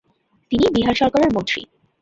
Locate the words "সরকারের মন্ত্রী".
0.95-1.61